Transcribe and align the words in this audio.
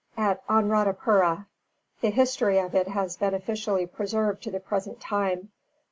At 0.17 0.43
Annrādhapura. 0.47 1.45
The 2.01 2.09
history 2.09 2.57
of 2.57 2.73
it 2.73 2.87
has 2.87 3.17
been 3.17 3.35
officially 3.35 3.85
preserved 3.85 4.41
to 4.41 4.49
the 4.49 4.59
present 4.59 4.99
time. 4.99 5.51